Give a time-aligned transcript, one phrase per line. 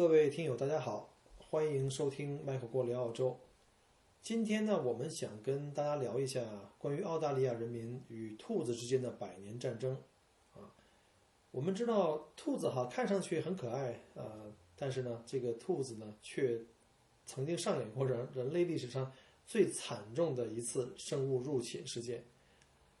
[0.00, 3.38] 各位听友，大家好，欢迎收听麦克过聊澳洲。
[4.22, 6.40] 今天呢，我们想跟大家聊一下
[6.78, 9.94] 关于澳大利亚人民与兔子之间的百年战争。
[10.54, 10.72] 啊，
[11.50, 16.58] 我们知道兔子哈看上去很可爱呃，但是呢，这个兔子呢却
[17.26, 19.12] 曾经上演过人人类历史上
[19.46, 22.24] 最惨重的一次生物入侵事件。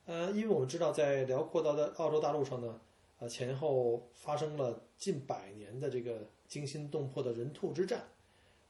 [0.04, 2.78] 呃，因为我们知道在辽阔的澳洲大陆上呢，
[3.20, 6.28] 呃前后发生了近百年的这个。
[6.50, 8.02] 惊心动魄的人兔之战，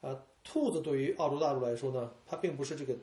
[0.02, 2.94] 啊，兔子对于澳洲大陆来说呢，它并不是这个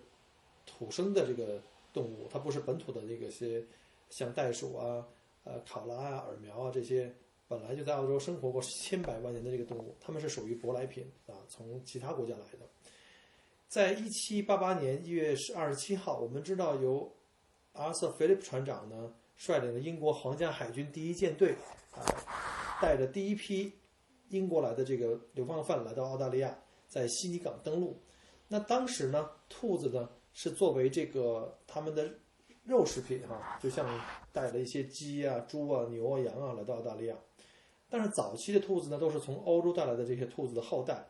[0.68, 1.60] 土生的这个
[1.92, 3.66] 动物，它不是本土的这个些
[4.12, 5.04] 像袋鼠啊、
[5.46, 7.12] 呃考拉啊、耳苗啊这些
[7.48, 12.68] 本来就在澳洲生活过千百万年的这个动物，它们是属于舶来品啊，从其他国家来的。
[13.68, 17.12] 在一七八八年一月十二十七号，我们知道由
[17.74, 21.56] 阿瑟·菲利普船长呢率领的英国皇家海军第一舰队
[21.92, 22.04] 啊，
[22.82, 23.72] 带着第一批。
[24.30, 26.54] 英国来的这个流放犯来到澳大利亚，
[26.90, 27.98] 在悉尼港登陆。
[28.50, 32.14] 那当时呢，兔子呢是作为这个他们的
[32.66, 33.88] 肉食品哈，就像
[34.34, 37.16] 带了一些鸡啊、猪啊、牛啊、羊啊来到澳大利亚。
[37.88, 41.08] 但是早期的兔子呢，都是从欧洲带来的这些兔子的后代。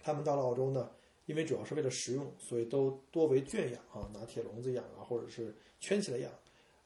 [0.00, 0.88] 他们到了澳洲呢，
[1.24, 6.30] 因为主要是为了食用，所以都多为圈养啊，拿铁笼子养啊，或者是圈起来养。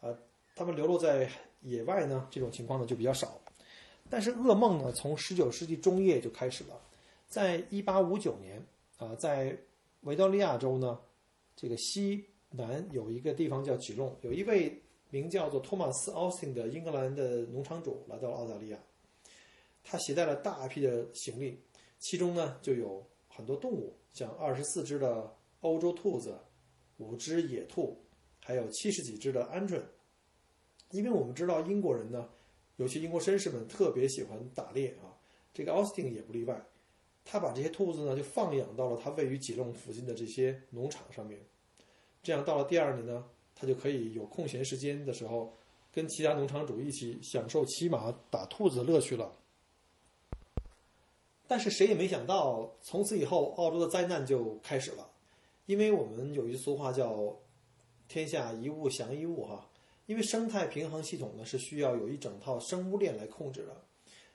[0.00, 0.16] 啊，
[0.54, 1.30] 他们流落在
[1.62, 3.40] 野外呢，这种情况呢就比较少。
[4.08, 6.80] 但是噩梦呢，从十九世纪中叶就开始了。
[7.28, 8.60] 在一八五九年，
[8.96, 9.56] 啊，在
[10.00, 10.98] 维多利亚州呢，
[11.54, 18.78] 这个西南有一个地方叫吉隆，有一位名叫做托马斯·奥斯汀的英格兰的农场主来到了澳大利亚。
[19.84, 21.60] 他携带了大批的行李，
[22.00, 26.36] 其中呢就有很多动物，像二十四只的欧洲兔子，
[26.98, 27.96] 五只野兔，
[28.50, 29.80] 还有七十几只的鹌鹑。
[30.90, 32.28] 因为我们知道英国人呢。
[32.76, 35.12] 尤其英国绅士们特别喜欢打猎啊，
[35.52, 36.58] 这个奥斯汀也不例外。
[37.26, 41.38] 他把这些兔子呢，就放养到了他位于吉隆附近的这些农场上面。
[42.22, 45.52] 这样到了第二年呢，他就可以有空闲时间的时候，
[45.92, 49.36] 跟其他农场主一起享受骑马打兔子的乐趣了。
[51.46, 55.06] 但是谁也没想到，从此以后，澳洲的灾难就开始了。
[55.66, 57.36] 因为我们有一句俗话叫
[58.10, 59.64] “天下一物降一物”哈。
[60.06, 63.76] 因为生态平衡系统呢是需要有一整套生物链来控制的，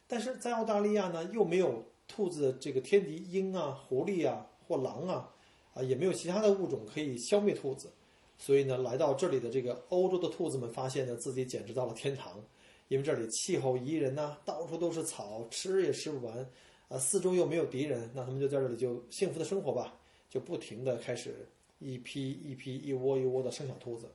[0.08, 5.30] 但是在澳大利亚呢又没有兔子这个天敌鹰啊、狐狸啊或狼啊，
[5.74, 7.91] 啊也没有其他的物种可以消灭兔子，
[8.38, 12.41] 所以呢来到这里的这个欧洲的兔子们发现呢自己简直到了天堂，
[12.88, 16.50] 因为这里气候宜人呐，到处都是草，吃也吃不完，
[16.88, 20.00] 啊四周又没有敌人，那他们就在这里就幸福的生活吧，
[20.30, 21.46] 就不停的开始
[21.94, 24.09] 一批一批一窝一窝的生小兔子。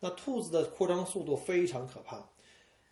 [0.00, 2.28] 那兔子的扩张速度非常可怕，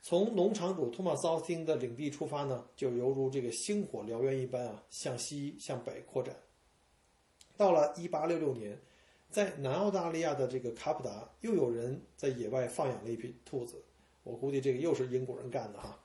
[0.01, 6.35] 从农场主托马斯·奥斯汀的领地出发呢，就犹如这个星火燎原一般啊，向西向北扩展。
[7.55, 8.81] 到了1866年，
[9.31, 13.83] 在南澳大利亚的这个卡普达，又有人在野外放养了一批兔子，
[14.23, 15.99] 我估计这个又是英国人干的哈，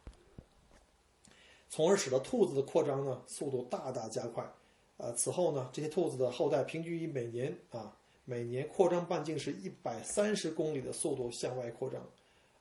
[1.70, 4.46] 从而使得兔子的扩张呢速度大大加快。
[4.98, 7.97] 呃，此后呢，这些兔子的后代平均以每年啊。
[8.30, 12.02] 每年扩张半径是一百三十公里的速度向外扩张，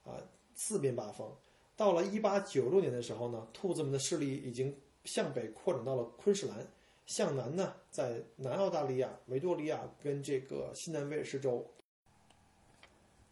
[0.04, 0.14] 啊，
[0.54, 1.28] 四面八方。
[1.76, 4.72] 到了一八九六年的时候呢，兔子们的势力已经
[5.04, 6.64] 向北扩展到了昆士兰，
[7.06, 11.66] 向南呢，在南澳大利亚、维多利亚跟这个西南威尔士州。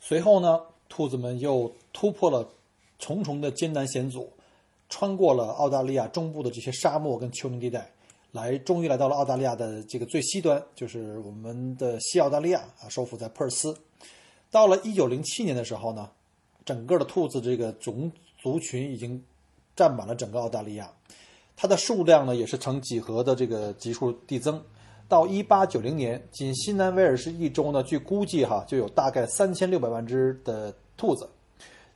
[0.01, 2.53] 随后呢，兔子们又突破了
[2.99, 4.29] 重重的艰难险阻，
[4.89, 7.94] 穿过了澳大利亚中部的这些沙漠跟丘陵地带。
[8.35, 13.73] 来，终于来到了澳大利亚的这个最西端，就是我们的西澳大利亚啊，首府在珀尔斯。
[14.51, 16.11] 到了一九零七年的时候呢，
[16.65, 18.11] 整个的兔子这个种
[18.43, 19.23] 族群已经
[19.77, 20.91] 占满了整个澳大利亚，
[21.57, 24.61] 它的数量呢也是呈几何的这个级数递增。
[25.09, 31.29] 到一八九零年，仅新南威尔士一州呢，据估计哈就有大概三千六百万只的兔子，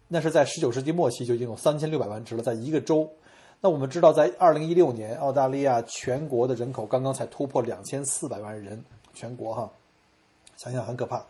[0.06, 3.10] 那是在十九世纪末期就已经有三千六百万只了，在一个州。
[3.60, 8.82] 那我们知道，在二零一六年，澳大利亚全国的人口刚刚才突破两千四百万人，
[9.14, 9.68] 全国哈。
[10.56, 11.24] 想想很可怕。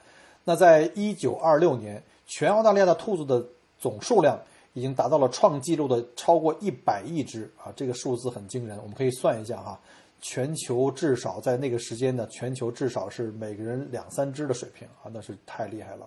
[0.45, 3.45] 那在一九二六年，全澳大利亚的兔子的
[3.79, 4.39] 总数量
[4.75, 8.79] 已经达到了创纪录的超过一百亿只啊，这个数字很惊人。
[8.79, 9.79] 我们可以算一下哈，
[10.21, 16.07] 全球至少在那个时间呢，全球至少是每个人两三只的水平啊，那是太厉害了。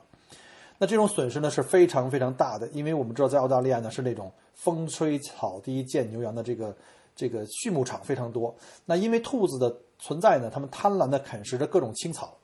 [0.82, 6.76] 那这种损失呢是非常非常大的，因为我们知道在澳大利亚呢是那种风吹草低见牛羊的这个
[7.16, 8.56] 这个畜牧场非常多。
[8.84, 12.36] 那因为兔子的存在呢，它们贪婪地啃食着各种青草。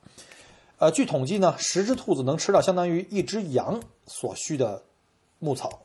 [0.77, 4.83] 呃，据统计呢，十只兔子能吃到相当于一只羊所需的
[5.39, 5.79] 牧草。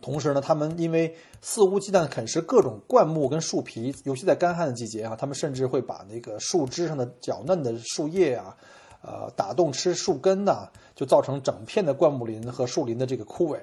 [0.00, 8.56] 同时呢，它们因为肆无忌惮啃食各种灌木跟树皮，尤其在干旱的季节啊，它们甚至会把那个树枝上的较嫩的树叶啊。
[9.02, 13.58] 呃，打洞吃树根呢，就造成整片的灌木林和树林的这个枯萎。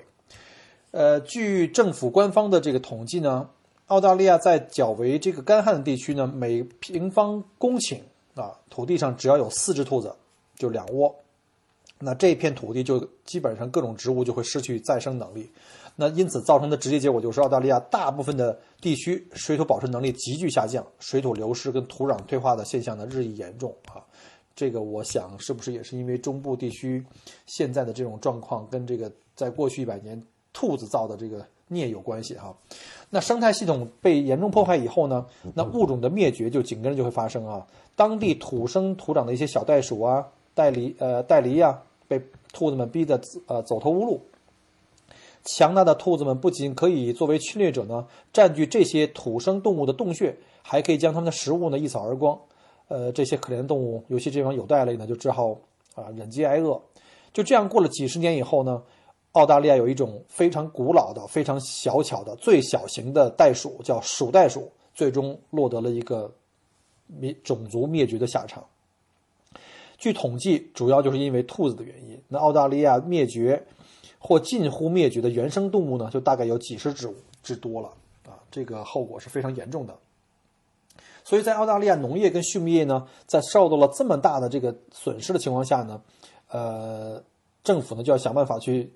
[0.91, 3.49] 呃，据政府官方的这个统计呢，
[3.87, 7.99] 澳大利亚在较为这个干旱的地区呢，每平方公顷
[8.35, 10.15] 啊土地上只要有四只兔子，
[10.55, 11.13] 就两窝，
[11.99, 15.51] 那这片土地就基本上各种植物就会失去再生能力。
[15.95, 24.05] 那因此造成的直接结果就是，澳大利亚大部分的地区水土保持能力急剧下降，水土流失跟土壤退化的现象呢日益严重啊。
[24.57, 27.05] 这个我想是不是也是因为中部地区
[27.45, 30.19] 现在的这种状况跟这个在过去一百年
[30.51, 32.57] 兔子造的这个孽有关系哈？
[33.11, 35.23] 那生态系统被严重破坏以后呢，
[35.53, 37.67] 那物种的灭绝就紧跟着就会发生啊。
[37.95, 42.19] 当地土生土长的一些小袋鼠啊、袋狸呃袋狸呀，被
[42.51, 44.19] 兔子们逼得呃走投无路。
[45.43, 52.39] 强大的兔子们不仅可以作为侵略者呢，占据这些土生动物的洞穴，还可以将它们的食物呢一扫而光。
[52.87, 55.51] 呃，这些可怜动物，尤其这种有袋类呢，就只好
[55.93, 56.81] 啊忍饥挨饿。
[57.33, 58.81] 就这样过了几十年以后呢，
[59.33, 66.33] 澳大利亚有一种非常古老的、非常小巧的、最小型的袋鼠，叫鼠袋鼠，最终落得了一个
[67.07, 68.65] 灭种族灭绝的下场。
[69.97, 72.19] 据统计，主要就是因为兔子的原因。
[72.27, 73.61] 那澳大利亚灭绝
[74.17, 77.13] 或近乎灭绝的原生动物呢，就大概有几十只
[77.43, 77.89] 之多了
[78.25, 79.97] 啊，这个后果是非常严重的。
[81.27, 86.01] 所以在澳大利亚农业跟畜牧业呢，在受到了这么大的这个损失的情况下呢，
[86.47, 87.21] 呃，
[87.65, 88.89] 政府呢就要想办法去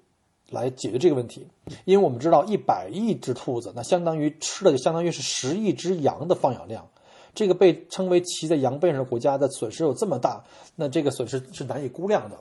[0.50, 1.45] 来解决这个问题。
[1.83, 6.88] 因为我们知道，一百亿只兔子，那相当于吃的就相当于是十亿只羊的放养量。
[7.36, 10.42] 这个被称为骑在羊背上的国家的损失有这么大，
[10.77, 12.38] 那这个损失是难以估量的。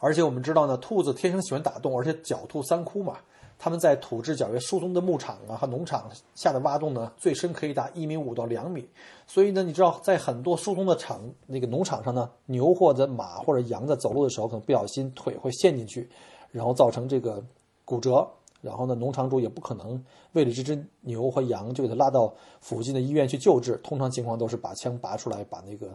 [0.00, 3.16] 而且我们知道呢，兔子天生喜欢打洞，而且狡兔三窟嘛。
[3.62, 8.88] 他们在土质较为疏松的牧场啊和农场下的挖洞呢，最深可以达一米五到两米。
[9.26, 16.08] 所以呢，你知道在很多疏松的场那个农场上呢，牛或者马或者羊在走路的时候，可能不小心腿会陷进去，
[16.50, 17.44] 然后造成这个
[17.84, 18.26] 骨折。
[18.62, 20.02] 然后呢，农场主也不可能
[20.32, 22.32] 为了这只牛和羊就给它拉到
[22.62, 23.78] 附近的医院去救治。
[23.82, 25.88] 通常情况都是把枪拔出来，把那个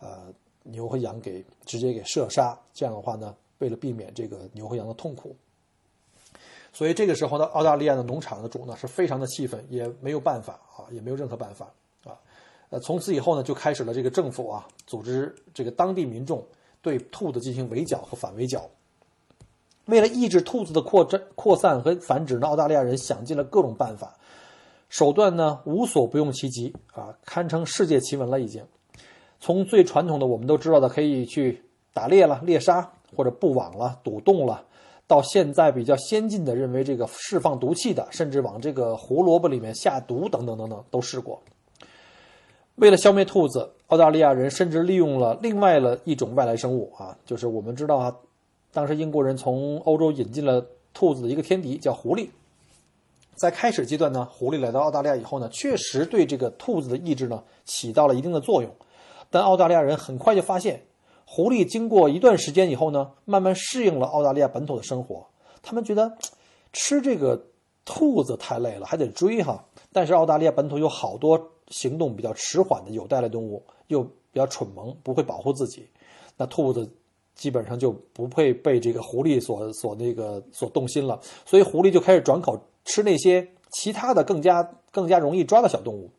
[0.00, 0.32] 呃
[0.62, 2.58] 牛和羊给直接给射杀。
[2.72, 5.36] 这样的话呢，为了避免这个牛和羊的痛苦。
[6.72, 11.66] 所以这个时候呢，澳大利亚的农场的主呢是非常的气愤，也没有办法啊，也没有任何办法
[12.04, 12.16] 啊。
[12.70, 16.42] 呃，从此以后呢，就开始了这个政府啊，组织这个当地民众
[16.80, 18.68] 对兔子进行围剿和反围剿。
[19.84, 24.16] 为了抑制兔子的扩展、扩散和繁殖呢，澳大利亚人想尽了各种办法，
[24.88, 28.64] 手段呢无所不用其极啊，堪称世界奇闻了已经。
[29.40, 34.64] 从最传统的我们都知道的，可以去打猎了、猎杀或者布网了、堵洞了。
[35.06, 41.42] 到现在比较先进的，认为这个释放毒气的，甚至往这个胡萝卜里面下毒等等等等，都试过。
[42.76, 48.16] 为了消灭兔子，澳大利亚人甚至利用了另外了一种外来生物啊，就是我们知道啊，
[48.72, 52.28] 当时英国人从欧洲引进了兔子的一个天敌，叫狐狸。
[53.34, 58.70] 在开始阶段呢，狐狸来到澳大利亚以后呢，确实对这个兔子的抑制呢起到了一定的作用，
[59.28, 60.82] 但澳大利亚人很快就发现。
[61.34, 65.26] 狐狸经过一段时间以后呢，慢慢适应了澳大利亚本土的生活。
[65.62, 66.18] 他们觉得
[66.74, 67.46] 吃这个
[67.86, 69.64] 兔子太累了，还得追哈。
[69.94, 75.88] 但是澳大利亚本土有好多行动比较迟缓的有袋类动物，又比较蠢萌，不会保护自己。
[76.36, 76.86] 那兔子
[77.34, 81.18] 基本上就不会被这个狐狸所所那个所动心了。
[81.46, 86.10] 所以狐狸就开始转口吃那些其他的更加更加容易抓的小动物。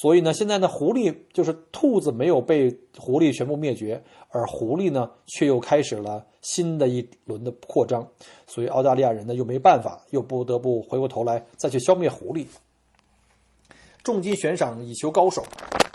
[0.00, 4.00] 所以呢，现在呢，狐狸就是兔子没有被狐狸全部灭绝，
[4.30, 8.06] 而狐狸呢，却又开始了新的一轮的扩张。
[8.46, 12.46] 所以澳大利亚人呢，又没办法，又不得不回过头来再去消灭狐狸。
[14.04, 15.42] 重金悬赏以求高手。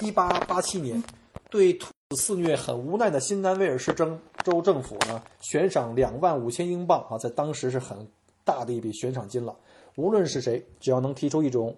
[0.02, 1.02] 一八八七年，
[1.50, 8.06] 对兔子肆虐很无奈的新南威尔士州州政府呢，悬赏两万五千英镑啊，在当时是很
[8.44, 9.56] 大的一笔悬赏金了。
[9.96, 11.74] 无论是谁，只要能提出一种。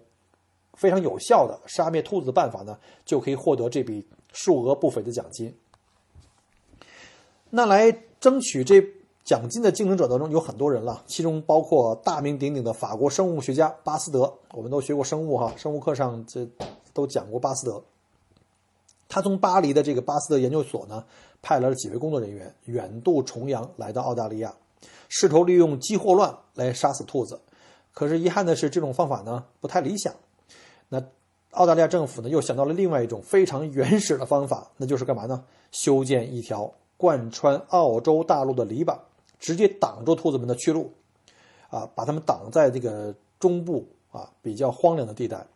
[0.76, 5.52] 非常有效的杀灭兔子的办法呢，就可以获得这笔数额不菲的奖金。
[7.50, 7.90] 那来
[8.20, 8.80] 争取这
[9.24, 14.32] 奖金的竞争者当中有很多人了，其中包括大名鼎鼎的法国生物学家巴斯德。
[14.52, 16.46] 我们都学过生物哈，生物课上这
[16.92, 17.82] 都讲过巴斯德。
[19.08, 21.04] 他从巴黎的这个巴斯德研究所呢，
[21.40, 24.54] 派来了几位工作人员，远渡重洋来到澳大利亚，
[25.08, 27.40] 试图利用鸡霍乱来杀死兔子。
[27.92, 30.12] 可是遗憾的是，这种方法呢不太理想。
[30.88, 31.02] 那
[31.52, 35.44] 澳大利亚政府呢又想到了另外一种非常原始的方法，那就是干嘛呢？
[35.72, 38.98] 修建一条贯穿澳洲大陆的篱笆，
[39.38, 40.92] 直接挡住兔子们的去路，
[41.68, 45.46] 啊，把它们挡在这个中部啊比较荒凉的地带，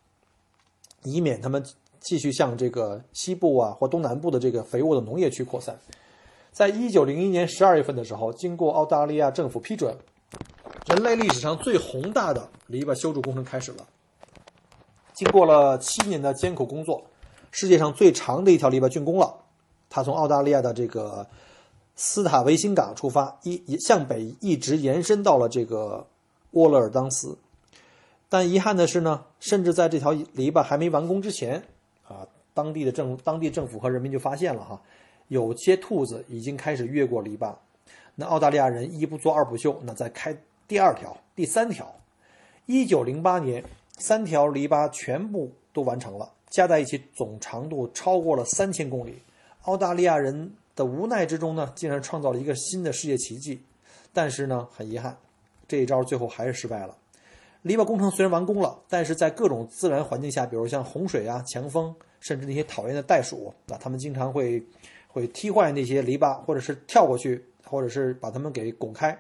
[1.05, 1.65] 以免它们。
[2.03, 5.79] 继续向这个西部啊或东南部的这个肥沃的农业区扩散。
[6.51, 9.95] 在一九零一年十二月份的时候，经过澳大利亚政府批准，
[10.87, 13.87] 人类历史上最宏大的篱笆修筑工程开始了。
[15.21, 17.05] 经过了七年的艰苦工作，
[17.51, 19.37] 世界上最长的一条篱笆竣工了。
[19.91, 21.27] 它从澳大利亚的这个
[21.95, 26.07] 斯塔维辛港出发，一向北一直延伸到了这个
[26.53, 27.37] 沃勒尔当斯。
[28.31, 31.63] 但遗憾的是呢，甚至在这条篱笆还没完工之前。
[32.09, 34.81] 啊，当地的政当地政府和人民就发现了哈，
[35.29, 37.55] 有些兔子已经开始越过篱笆。
[38.15, 40.35] 那澳大利亚人一不做二不休，那再开
[40.67, 41.95] 第二条、第三条。
[42.65, 43.63] 一九零八年，
[44.01, 49.23] 三条篱笆全部都完成了，加在一起总长度超过了三千公里。
[49.63, 53.63] 澳大利亚人的无奈之中呢，竟然创造了一个新的世界奇迹。
[54.13, 55.17] 但是呢，很遗憾，
[55.69, 56.97] 这一招最后还是失败了。
[57.63, 64.61] 篱笆工程虽然完工了，但是在各种自然环境下，比如像洪水啊、强风，甚至那些讨厌的袋鼠啊，它们经常会
[65.07, 69.17] 会踢坏那些篱笆，或者是跳过去，或者是把它们给拱开。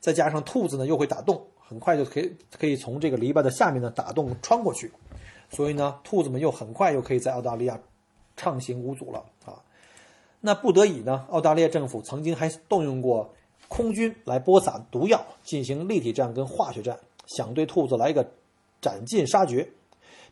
[0.00, 4.92] 再加上兔子呢，又会打洞，很快就可以可以从这个篱笆的下面呢打洞穿过去，
[5.48, 7.80] 所以呢，兔子们又很快又可以在澳大利亚
[8.36, 9.56] 畅行无阻了啊。
[10.42, 13.30] 那不得已呢，澳大利亚政府曾经还动用过。
[13.68, 18.30] 空军来播撒毒药，进行立体战跟化学战，想对兔子来一个
[18.82, 19.66] 斩尽杀绝。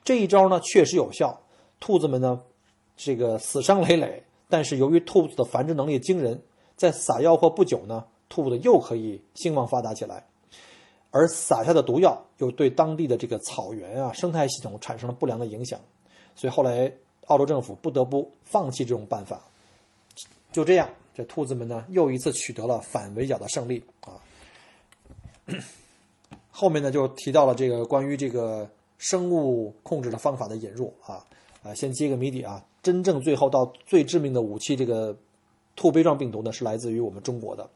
[0.04, 1.40] 这一招呢确实有效，
[1.80, 2.42] 兔子们呢
[2.98, 4.22] 这个死伤累累。
[4.50, 6.42] 但是由于兔子的繁殖能力惊人，
[6.76, 10.26] 在撒药后不久呢，兔子又可以兴旺发达起来。
[11.10, 15.78] 而撒下的毒药又对当地的这个草原啊生态系统产生了不良的影响，
[16.34, 16.92] 所以后来
[17.26, 19.40] 澳洲政府不得不放弃这种办法。
[20.52, 20.88] 就这样。
[21.12, 24.14] 这兔子们呢，又一次取得了反围剿的胜利啊！
[26.50, 31.26] 后面呢，就提到了这个关于这个生物控制的方法的引入啊
[31.64, 35.14] 啊，先揭个谜底啊，真正最后到最致命的武器，这个
[35.74, 37.68] 兔杯状病毒呢，是来自于我们中国的。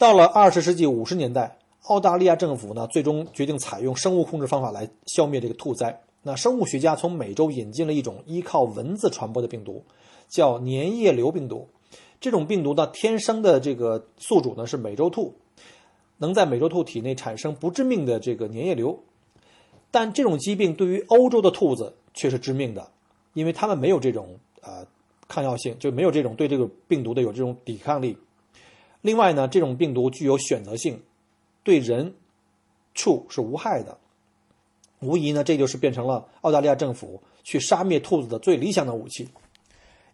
[0.00, 6.00] 到了二十世纪五十年代，澳大利亚政府呢，最终决定采用生物控制方法来消灭这个兔灾。
[6.22, 9.84] 那生物学家从美洲引进了一种依靠蚊子传播的病毒。
[10.26, 11.68] 叫粘液瘤病毒，
[12.18, 15.34] 这种病毒呢，天生的这个宿主呢是美洲兔，
[16.16, 19.00] 能在美洲兔体内产生不致命的这个粘液瘤，
[19.90, 22.90] 但这种疾病对于欧洲的兔子却是致命的，
[23.34, 24.86] 因为它们没有这种呃
[25.28, 28.16] 抗药性，就没有这种对这个病毒的有这种抵抗力。
[29.02, 31.02] 另外呢，这种病毒具有选择性，
[31.62, 32.14] 对人
[32.94, 33.98] 畜是无害的，
[35.00, 39.28] 无疑呢，这就是变成了澳大利亚政府去杀灭兔子的最理想的武器。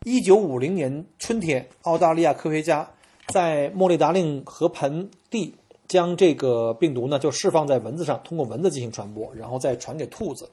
[0.05, 2.89] 一九五零年春天，澳大利亚科学家
[3.29, 5.55] 在莫里达令河盆地
[5.89, 10.49] 将这个病毒呢就释放在蚊子上，通过蚊子进行传播，然后再传给兔子。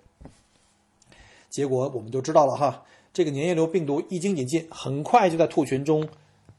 [1.49, 6.07] 结果我们就知道了哈，这个粘液瘤病毒一经引进，很快就在兔群中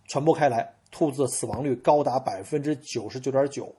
[0.07, 3.75] 传播开来，兔子的死亡率高达百分之九十九点九。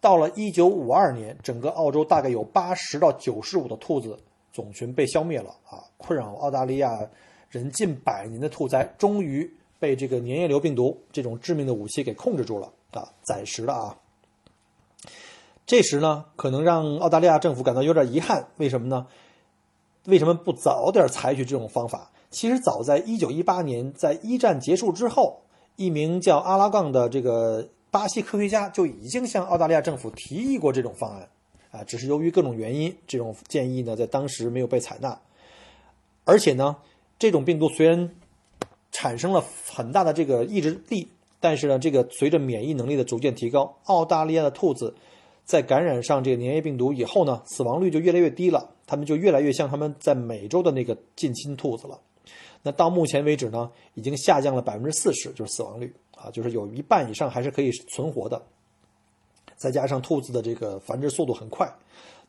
[0.00, 4.16] 到了一九五二年，整个澳洲大概有八十到九十五的兔子
[4.52, 7.10] 种群被消灭了啊，困扰澳大利亚。
[7.50, 13.10] 人近百年的兔灾，终于被这个粘液瘤病毒这种致命的武器给控制住了啊！
[13.22, 13.98] 暂时的啊。
[15.66, 18.46] 这时呢，可能让澳大利亚政府感到有点遗憾。
[18.58, 19.08] 为什么呢？
[20.04, 22.12] 为什么不早点采取这种方法？
[22.30, 25.42] 其实早在1918年，在一战结束之后，
[25.80, 31.26] 一名叫阿拉杠的这个巴西科学家就已经向澳大利亚政府提议过这种方案
[31.70, 35.18] 啊，只是由于各种原因，这种建议呢在当时没有被采纳，
[36.24, 36.76] 而且呢。
[37.18, 38.10] 这种病毒虽然
[38.92, 41.06] 产生了很大的这个抑制力，
[41.38, 44.94] 但是呢，这个随着免疫能力的逐渐提高，澳大利亚的兔子
[45.44, 52.00] 在感染上这个粘液病毒以后呢，死亡率就越来越低了，它们就越来越像他们在美洲的那个近亲兔子了。
[52.62, 58.40] 那到目前为止呢，已经下降了百分之四十，就是死亡率啊，就是有一半以上还是可以存活的。
[59.56, 61.72] 再加上兔子的这个繁殖速度很快，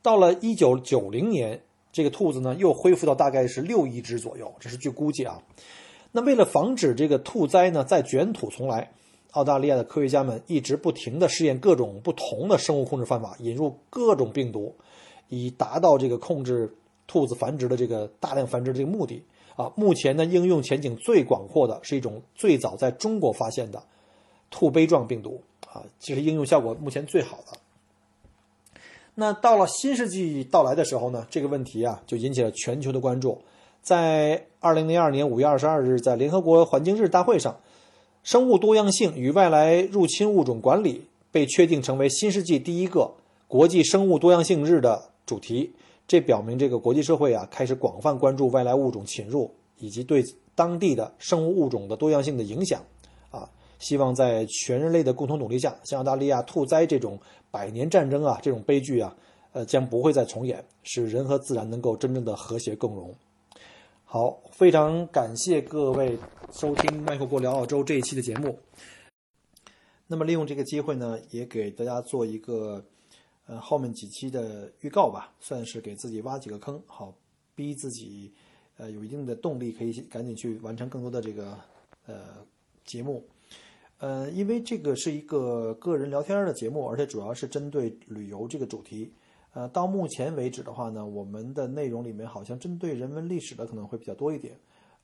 [0.01, 1.61] 到了一九九零年。
[1.93, 5.43] 这个兔子呢，又恢复到大概是六亿只左右，这是据估计啊。
[6.13, 8.89] 那为了防止这个兔灾呢再卷土重来，
[9.31, 14.73] 澳大利亚的科学家们一直不停地试验各种不同的生物控制方法，引入各种病毒，
[15.27, 16.73] 以达到这个控制
[17.07, 19.21] 兔子繁殖的这个大量繁殖的这个目的。
[19.55, 23.84] 啊，目前呢，应用前景最广阔的是一种最早在中国发现的
[24.50, 27.58] 兔杯状病毒啊，其实应用效果目前最好的。
[29.15, 33.41] 那到了新世纪到来的时候呢，这个问题啊就引起了全球的关注。
[33.81, 37.60] 在二零零二年五月二十二日，在联合国环境日大会上，
[38.24, 43.12] 生物多样性与外来入侵物种管理被确定成为新世纪第一个
[43.48, 45.74] 国际生物多样性日的主题。
[46.11, 50.21] 这表明这个国际社会啊开始广泛关注外来物种侵入以及对
[50.53, 52.83] 当地的生物物种的多样性的影响。
[53.29, 53.49] 啊，
[53.79, 57.17] 希望在全人类的共同努力下，像澳大利亚兔灾这种
[57.49, 59.15] 百年战争啊这种悲剧啊，
[59.53, 63.15] 呃将不会再重演，使人和自然能够真正的和谐共荣。
[64.03, 66.17] 好，非常感谢各位
[66.51, 68.59] 收听麦克过聊澳洲这一期的节目。
[70.07, 72.83] 那么利用这个机会呢，也给大家做一个
[73.51, 77.13] 呃后面几期的预告吧，算是给自己挖几个坑，好
[77.53, 78.31] 逼自己
[78.77, 81.58] 呃有一定的动力，可以赶紧去完成更多的这个
[82.05, 82.48] 呃
[82.86, 83.22] 节目。
[83.98, 89.12] 呃，因为这个是一个个人聊天的节目，而且主要是针对旅游这个主题。
[89.53, 94.58] 呃，到目前为止的话呢，我们的内容里面好像针对人文历史的可能会比较多一点。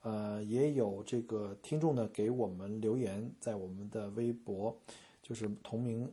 [0.03, 4.73] 呃，也有这个听众呢给我们留言，在我们的微博，
[5.21, 6.09] 就是同名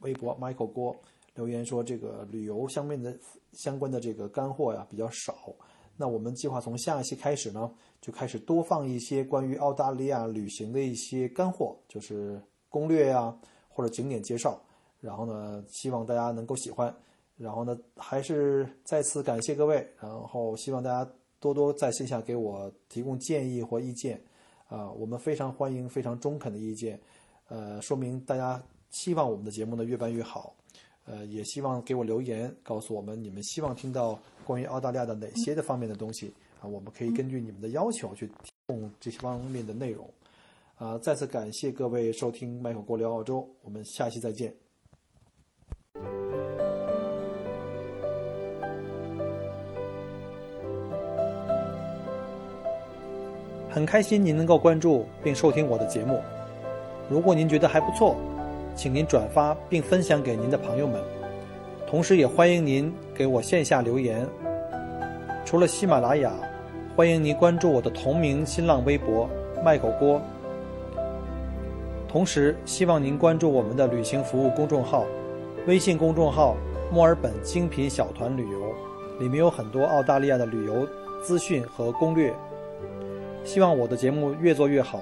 [0.00, 0.96] 微博 Michael 郭
[1.38, 3.16] 留言说，这个旅游相关的
[3.52, 5.54] 相关的这个干货呀比较少。
[5.96, 13.32] 那我们计划从下一期开始呢，就开始多放一些关于澳大利亚旅行的一些干货，就是攻略呀
[13.68, 14.60] 或者景点介绍。
[15.00, 16.92] 然后呢，希望大家能够喜欢。
[17.36, 24.20] 然后呢，还是再次感谢各位，然后希望大家多多在线下给我提供建议或意见，
[24.66, 27.00] 啊，我们非常欢迎非常中肯的意见，
[27.46, 30.52] 呃，说明大家希望我们的节目呢越办越好，
[31.10, 40.06] 呃，也希望给我留言告诉我们你们希望听到关于澳大利亚的哪些的方面的东西啊，我们可以根据你们的要求去提供这些方面的内容，
[40.76, 44.54] 啊，再次感谢各位收听麦克过聊澳洲，我们下期再见。
[53.70, 56.20] 很开心您能够关注并收听我的节目。
[57.08, 58.16] 如果您觉得还不错，
[58.78, 61.02] 请您转发并分享给您的朋友们。
[61.84, 64.24] 同时，也欢迎您给我线下留言。
[65.44, 66.32] 除了喜马拉雅，
[66.94, 69.28] 欢迎您关注我的同名新浪微博
[69.64, 70.22] “麦口锅”。
[72.06, 75.04] 同时，希望您关注我们的旅行服务公众号，
[75.66, 76.56] 微信公众号
[76.92, 78.72] “墨尔本精品小团旅游”，
[79.18, 80.86] 里面有很多澳大利亚的旅游
[81.20, 82.32] 资讯和攻略。
[83.42, 85.00] 希望我的节目越做越好。